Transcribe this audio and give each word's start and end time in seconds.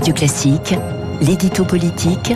Radio 0.00 0.14
Classique, 0.14 0.74
l'édito 1.20 1.62
politique 1.66 2.32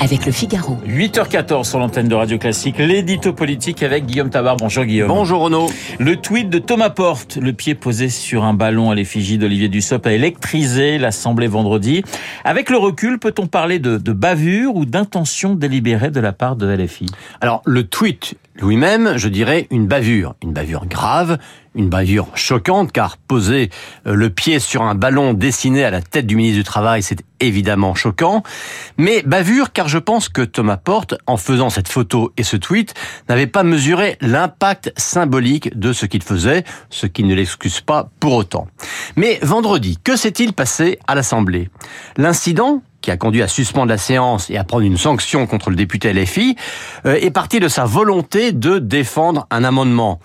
avec 0.00 0.24
le 0.24 0.32
Figaro. 0.32 0.78
8h14 0.86 1.64
sur 1.64 1.78
l'antenne 1.78 2.08
de 2.08 2.14
Radio 2.14 2.38
Classique, 2.38 2.78
l'édito 2.78 3.34
politique 3.34 3.82
avec 3.82 4.06
Guillaume 4.06 4.30
Tabar. 4.30 4.56
Bonjour 4.56 4.86
Guillaume. 4.86 5.08
Bonjour 5.08 5.42
Renaud. 5.42 5.66
Le 5.98 6.16
tweet 6.16 6.48
de 6.48 6.58
Thomas 6.58 6.88
Porte, 6.88 7.36
le 7.36 7.52
pied 7.52 7.74
posé 7.74 8.08
sur 8.08 8.44
un 8.44 8.54
ballon 8.54 8.90
à 8.90 8.94
l'effigie 8.94 9.36
d'Olivier 9.36 9.68
Dussopt 9.68 10.06
a 10.06 10.12
électrisé 10.14 10.96
l'Assemblée 10.96 11.48
vendredi. 11.48 12.02
Avec 12.44 12.70
le 12.70 12.78
recul, 12.78 13.18
peut-on 13.18 13.46
parler 13.46 13.78
de, 13.78 13.98
de 13.98 14.12
bavure 14.12 14.74
ou 14.74 14.86
d'intention 14.86 15.54
délibérée 15.54 16.10
de 16.10 16.20
la 16.20 16.32
part 16.32 16.56
de 16.56 16.66
LFI 16.66 17.04
Alors 17.42 17.60
le 17.66 17.84
tweet 17.84 18.36
lui-même, 18.54 19.16
je 19.16 19.28
dirais 19.28 19.66
une 19.70 19.86
bavure, 19.86 20.34
une 20.42 20.52
bavure 20.52 20.86
grave, 20.86 21.38
une 21.74 21.88
bavure 21.88 22.28
choquante, 22.34 22.92
car 22.92 23.16
poser 23.16 23.70
euh, 24.06 24.14
le 24.14 24.28
pied 24.28 24.58
sur 24.58 24.82
un 24.82 24.94
ballon 24.94 25.32
dessiné 25.32 25.84
à 25.84 25.90
la 25.90 26.02
tête 26.02 26.26
du 26.26 26.36
ministre 26.36 26.58
du 26.58 26.64
Travail, 26.64 27.02
c'est 27.02 27.22
évidemment 27.40 27.94
choquant. 27.94 28.42
Mais 28.98 29.22
bavure, 29.22 29.72
car 29.72 29.88
je 29.88 29.98
pense 29.98 30.28
que 30.28 30.42
Thomas 30.42 30.76
Porte, 30.76 31.14
en 31.26 31.38
faisant 31.38 31.70
cette 31.70 31.88
photo 31.88 32.32
et 32.36 32.42
ce 32.42 32.56
tweet, 32.56 32.94
n'avait 33.28 33.46
pas 33.46 33.62
mesuré 33.62 34.18
l'impact 34.20 34.92
symbolique 34.96 35.78
de 35.78 35.94
ce 35.94 36.04
qu'il 36.04 36.22
faisait, 36.22 36.64
ce 36.90 37.06
qui 37.06 37.24
ne 37.24 37.34
l'excuse 37.34 37.80
pas 37.80 38.10
pour 38.20 38.34
autant. 38.34 38.68
Mais 39.16 39.38
vendredi, 39.42 39.98
que 40.04 40.16
s'est-il 40.16 40.52
passé 40.52 40.98
à 41.06 41.14
l'Assemblée? 41.14 41.70
L'incident, 42.18 42.82
qui 43.02 43.10
a 43.10 43.16
conduit 43.16 43.42
à 43.42 43.48
suspendre 43.48 43.88
la 43.88 43.98
séance 43.98 44.48
et 44.48 44.56
à 44.56 44.64
prendre 44.64 44.84
une 44.84 44.96
sanction 44.96 45.46
contre 45.46 45.70
le 45.70 45.76
député 45.76 46.12
LFI, 46.12 46.56
euh, 47.04 47.18
est 47.20 47.30
parti 47.30 47.60
de 47.60 47.68
sa 47.68 47.84
volonté 47.84 48.52
de 48.52 48.78
défendre 48.78 49.46
un 49.50 49.64
amendement. 49.64 50.20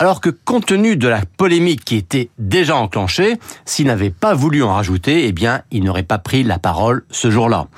Alors 0.00 0.20
que 0.20 0.28
compte 0.28 0.66
tenu 0.66 0.96
de 0.96 1.06
la 1.06 1.20
polémique 1.36 1.84
qui 1.84 1.96
était 1.96 2.28
déjà 2.38 2.74
enclenchée, 2.74 3.36
s'il 3.64 3.86
n'avait 3.86 4.10
pas 4.10 4.34
voulu 4.34 4.62
en 4.64 4.74
rajouter, 4.74 5.26
eh 5.28 5.32
bien, 5.32 5.62
il 5.70 5.84
n'aurait 5.84 6.02
pas 6.02 6.18
pris 6.18 6.42
la 6.42 6.58
parole 6.58 7.04
ce 7.10 7.30
jour-là. 7.30 7.68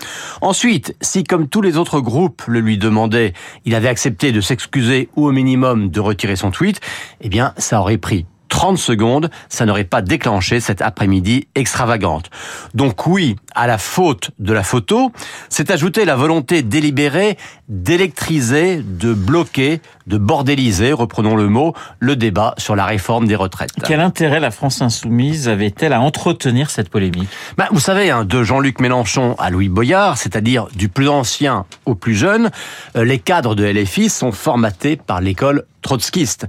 Ensuite, 0.41 0.97
si 1.03 1.25
comme 1.25 1.47
tous 1.47 1.61
les 1.61 1.77
autres 1.77 2.01
groupes 2.01 2.43
le 2.47 2.61
lui 2.61 2.79
demandaient, 2.79 3.35
il 3.67 3.75
avait 3.75 3.89
accepté 3.89 4.33
de 4.33 4.41
s'excuser 4.41 5.11
ou 5.15 5.27
au 5.27 5.33
minimum 5.33 5.91
de 5.91 6.01
retirer 6.01 6.37
son 6.37 6.51
tweet, 6.51 6.81
eh 7.21 7.29
bien, 7.29 7.53
ça 7.59 7.81
aurait 7.81 7.99
pris 7.99 8.25
30 8.57 8.79
secondes, 8.79 9.29
ça 9.51 9.67
n'aurait 9.67 9.85
pas 9.85 10.01
déclenché 10.01 10.61
cette 10.61 10.81
après-midi 10.81 11.47
extravagante. 11.55 12.31
Donc 12.73 13.07
oui, 13.07 13.37
à 13.55 13.67
la 13.67 13.77
faute 13.77 14.31
de 14.39 14.55
la 14.55 14.63
photo, 14.63 15.13
c'est 15.51 15.71
ajouter 15.71 16.07
la 16.07 16.17
volonté 16.17 16.63
délibérée 16.63 17.37
d'électriser, 17.69 18.81
de 18.83 19.13
bloquer, 19.13 19.81
de 20.07 20.17
bordéliser, 20.19 20.93
reprenons 20.93 21.37
le 21.37 21.49
mot, 21.49 21.75
le 21.99 22.17
débat 22.17 22.55
sur 22.59 22.77
la 22.77 22.87
réforme 22.87 23.27
des 23.27 23.35
retraites. 23.35 23.73
Quel 23.85 24.01
intérêt 24.01 24.41
la 24.41 24.51
France 24.51 24.81
insoumise 24.81 25.49
avait-elle 25.49 25.93
à 25.93 26.01
entretenir 26.01 26.71
cette 26.71 26.89
polémique? 26.89 27.29
Bah, 27.59 27.69
Vous 27.73 27.81
savez, 27.81 28.11
hein, 28.11 28.25
de 28.25 28.43
Jean-Luc 28.43 28.81
Mélenchon 28.81 29.35
à 29.39 29.51
Louis 29.51 29.69
Boyard, 29.69 30.17
c'est-à-dire 30.17 30.69
du 30.75 30.89
plus 30.89 31.09
ancien 31.09 31.67
au 31.87 31.95
plus 31.95 32.15
jeune, 32.15 32.51
euh, 32.97 33.05
les 33.05 33.19
cadres 33.19 33.55
de 33.55 33.65
LFI 33.65 34.09
sont 34.09 34.33
formatés 34.33 34.97
par 34.97 35.21
l'école 35.21 35.65
trotskiste. 35.87 36.47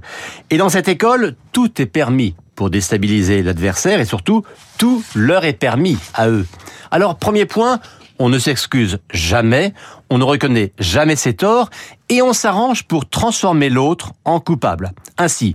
Et 0.50 0.58
dans 0.58 0.68
cette 0.68 0.88
école, 0.88 1.36
tout 1.52 1.80
est 1.80 1.86
permis 1.86 2.34
pour 2.54 2.70
déstabiliser 2.70 3.42
l'adversaire 3.42 4.00
et 4.00 4.04
surtout, 4.04 4.42
tout 4.78 5.02
leur 5.14 5.44
est 5.44 5.52
permis 5.52 5.96
à 6.12 6.28
eux. 6.28 6.46
Alors, 6.90 7.16
premier 7.16 7.46
point, 7.46 7.78
on 8.18 8.28
ne 8.28 8.38
s'excuse 8.38 8.98
jamais, 9.12 9.74
on 10.10 10.18
ne 10.18 10.24
reconnaît 10.24 10.72
jamais 10.80 11.14
ses 11.14 11.34
torts 11.34 11.70
et 12.08 12.20
on 12.20 12.32
s'arrange 12.32 12.82
pour 12.82 13.08
transformer 13.08 13.70
l'autre 13.70 14.12
en 14.24 14.40
coupable. 14.40 14.92
Ainsi, 15.18 15.54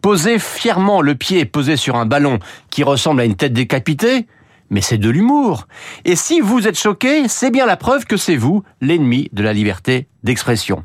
poser 0.00 0.40
fièrement 0.40 1.00
le 1.00 1.14
pied 1.14 1.44
posé 1.44 1.76
sur 1.76 1.94
un 1.94 2.06
ballon 2.06 2.40
qui 2.70 2.82
ressemble 2.82 3.20
à 3.20 3.24
une 3.24 3.36
tête 3.36 3.52
décapitée, 3.52 4.26
mais 4.68 4.80
c'est 4.80 4.98
de 4.98 5.10
l'humour. 5.10 5.68
Et 6.04 6.16
si 6.16 6.40
vous 6.40 6.66
êtes 6.66 6.78
choqué, 6.78 7.28
c'est 7.28 7.52
bien 7.52 7.66
la 7.66 7.76
preuve 7.76 8.04
que 8.04 8.16
c'est 8.16 8.36
vous 8.36 8.64
l'ennemi 8.80 9.28
de 9.32 9.44
la 9.44 9.52
liberté 9.52 10.08
d'expression. 10.24 10.84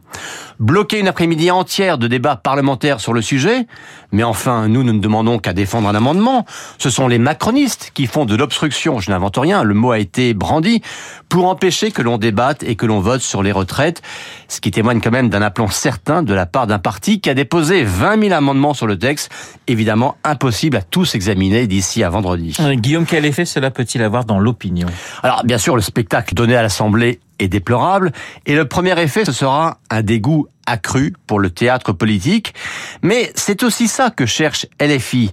Bloquer 0.60 1.00
une 1.00 1.08
après-midi 1.08 1.52
entière 1.52 1.98
de 1.98 2.08
débats 2.08 2.36
parlementaires 2.36 3.00
sur 3.00 3.14
le 3.14 3.22
sujet, 3.22 3.68
mais 4.12 4.24
enfin, 4.24 4.68
nous, 4.68 4.84
nous 4.84 4.94
ne 4.94 5.00
demandons 5.00 5.38
qu'à 5.38 5.54
défendre 5.54 5.88
un 5.88 5.96
amendement. 5.96 6.46
Ce 6.80 6.90
sont 6.90 7.08
les 7.08 7.20
macronistes 7.20 7.92
qui 7.94 8.08
font 8.08 8.26
de 8.26 8.36
l'obstruction, 8.36 9.00
je 9.00 9.12
n'invente 9.12 9.38
rien, 9.38 9.64
le 9.64 9.74
mot 9.74 9.92
a 9.92 10.00
été 10.00 10.34
brandi, 10.34 10.82
pour 11.30 11.48
empêcher 11.48 11.92
que 11.92 12.02
l'on 12.02 12.18
débatte 12.18 12.64
et 12.64 12.76
que 12.76 12.86
l'on 12.86 13.00
vote 13.00 13.22
sur 13.22 13.44
les 13.44 13.52
retraites, 13.52 14.02
ce 14.48 14.60
qui 14.62 14.72
témoigne 14.72 15.02
quand 15.02 15.12
même 15.12 15.30
d'un 15.30 15.42
aplomb 15.42 15.68
certain 15.68 16.24
de 16.24 16.34
la 16.34 16.46
part 16.46 16.68
d'un 16.68 16.80
parti 16.80 17.22
qui 17.22 17.30
a 17.30 17.34
déposé 17.34 17.84
20 17.84 18.22
000 18.22 18.34
amendements 18.34 18.74
sur 18.74 18.88
le 18.88 18.98
texte, 18.98 19.32
évidemment 19.68 20.18
impossible 20.24 20.78
à 20.78 20.82
tous 20.82 21.16
examiner 21.16 21.68
d'ici 21.68 22.04
à 22.04 22.10
vendredi. 22.10 22.56
Euh, 22.60 22.74
Guillaume, 22.74 23.06
quel 23.06 23.26
effet 23.26 23.46
cela 23.46 23.72
peut-il 23.72 24.02
avoir 24.02 24.26
dans 24.26 24.40
l'opinion? 24.40 24.88
Alors, 25.22 25.44
bien 25.44 25.58
sûr, 25.58 25.76
le 25.76 25.82
spectacle 25.82 26.34
donné 26.34 26.56
à 26.56 26.62
l'Assemblée 26.62 27.20
est 27.40 27.48
déplorable. 27.48 28.12
Et 28.46 28.56
le 28.56 28.66
premier 28.66 29.00
effet, 29.02 29.26
ce 29.26 29.32
sera 29.32 29.80
un 29.90 30.02
dégoût 30.02 30.48
accru 30.68 31.14
pour 31.26 31.40
le 31.40 31.50
théâtre 31.50 31.94
politique. 31.94 32.54
Mais 33.02 33.32
c'est 33.36 33.64
aussi 33.64 33.88
ça 33.88 34.12
que 34.12 34.26
cherche 34.26 34.68
LFI. 34.80 35.32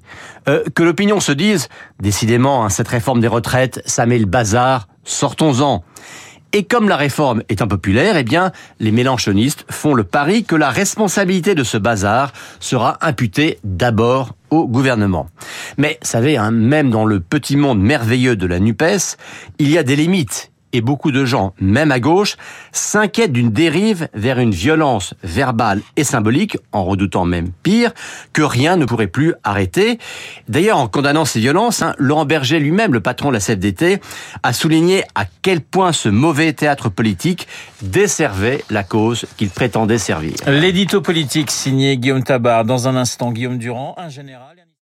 Euh, 0.48 0.62
que 0.74 0.82
l'opinion 0.82 1.20
se 1.20 1.32
dise, 1.32 1.68
décidément, 2.00 2.64
hein, 2.64 2.68
cette 2.70 2.88
réforme 2.88 3.20
des 3.20 3.28
retraites, 3.28 3.82
ça 3.84 4.06
met 4.06 4.18
le 4.18 4.26
bazar, 4.26 4.88
sortons-en. 5.04 5.84
Et 6.52 6.62
comme 6.62 6.88
la 6.88 6.96
réforme 6.96 7.42
est 7.48 7.62
impopulaire, 7.62 8.16
eh 8.16 8.22
bien, 8.22 8.52
les 8.78 8.92
mélanchonistes 8.92 9.66
font 9.70 9.92
le 9.92 10.04
pari 10.04 10.44
que 10.44 10.54
la 10.54 10.70
responsabilité 10.70 11.56
de 11.56 11.64
ce 11.64 11.76
bazar 11.76 12.32
sera 12.60 12.96
imputée 13.00 13.58
d'abord 13.64 14.36
au 14.50 14.68
gouvernement. 14.68 15.26
Mais, 15.78 15.98
savez, 16.02 16.36
hein, 16.36 16.52
même 16.52 16.90
dans 16.90 17.06
le 17.06 17.18
petit 17.18 17.56
monde 17.56 17.80
merveilleux 17.80 18.36
de 18.36 18.46
la 18.46 18.60
NUPES, 18.60 19.16
il 19.58 19.68
y 19.68 19.78
a 19.78 19.82
des 19.82 19.96
limites 19.96 20.52
et 20.74 20.80
beaucoup 20.80 21.12
de 21.12 21.24
gens, 21.24 21.54
même 21.60 21.92
à 21.92 22.00
gauche, 22.00 22.36
s'inquiètent 22.72 23.32
d'une 23.32 23.50
dérive 23.50 24.08
vers 24.12 24.40
une 24.40 24.50
violence 24.50 25.14
verbale 25.22 25.80
et 25.96 26.04
symbolique, 26.04 26.58
en 26.72 26.84
redoutant 26.84 27.24
même 27.24 27.50
pire, 27.62 27.92
que 28.32 28.42
rien 28.42 28.76
ne 28.76 28.84
pourrait 28.84 29.06
plus 29.06 29.34
arrêter. 29.44 29.98
D'ailleurs, 30.48 30.78
en 30.78 30.88
condamnant 30.88 31.24
ces 31.24 31.38
violences, 31.38 31.80
hein, 31.80 31.94
Laurent 31.98 32.26
Berger 32.26 32.58
lui-même, 32.58 32.92
le 32.92 33.00
patron 33.00 33.28
de 33.28 33.34
la 33.34 33.40
CFDT, 33.40 34.00
a 34.42 34.52
souligné 34.52 35.04
à 35.14 35.26
quel 35.42 35.60
point 35.60 35.92
ce 35.92 36.08
mauvais 36.08 36.52
théâtre 36.52 36.88
politique 36.88 37.46
desservait 37.80 38.64
la 38.68 38.82
cause 38.82 39.26
qu'il 39.36 39.50
prétendait 39.50 39.98
servir. 39.98 40.34
L'édito 40.48 41.00
politique 41.00 41.52
signé 41.52 41.96
Guillaume 41.96 42.24
Tabar. 42.24 42.64
Dans 42.64 42.88
un 42.88 42.96
instant, 42.96 43.30
Guillaume 43.30 43.58
Durand, 43.58 43.94
un 43.96 44.08
général... 44.08 44.63